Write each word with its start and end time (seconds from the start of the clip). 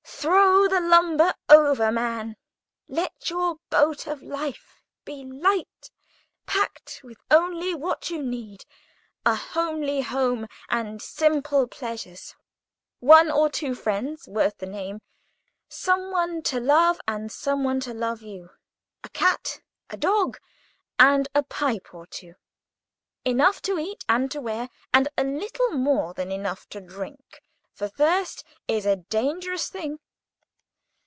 Throw 0.21 0.67
the 0.67 0.79
lumber 0.79 1.33
over, 1.49 1.91
man! 1.91 2.35
Let 2.87 3.31
your 3.31 3.57
boat 3.71 4.05
of 4.05 4.21
life 4.21 4.83
be 5.03 5.25
light, 5.25 5.89
packed 6.45 7.01
with 7.03 7.17
only 7.31 7.73
what 7.73 8.11
you 8.11 8.21
need—a 8.21 9.33
homely 9.33 10.01
home 10.01 10.45
and 10.69 11.01
simple 11.01 11.65
pleasures, 11.67 12.35
one 12.99 13.31
or 13.31 13.49
two 13.49 13.73
friends, 13.73 14.27
worth 14.27 14.59
the 14.59 14.67
name, 14.67 14.99
someone 15.67 16.43
to 16.43 16.59
love 16.59 17.01
and 17.07 17.31
someone 17.31 17.79
to 17.79 17.93
love 17.95 18.21
you, 18.21 18.51
a 19.03 19.09
cat, 19.09 19.59
a 19.89 19.97
dog, 19.97 20.37
and 20.99 21.27
a 21.33 21.41
pipe 21.41 21.95
or 21.95 22.05
two, 22.05 22.35
enough 23.25 23.59
to 23.63 23.79
eat 23.79 24.05
and 24.07 24.23
enough 24.25 24.31
to 24.33 24.41
wear, 24.41 24.69
and 24.93 25.07
a 25.17 25.23
little 25.23 25.71
more 25.71 26.13
than 26.13 26.31
enough 26.31 26.69
to 26.69 26.79
drink; 26.79 27.41
for 27.73 27.87
thirst 27.87 28.43
is 28.67 28.85
a 28.85 28.95
dangerous 28.97 29.67
thing. 29.67 29.97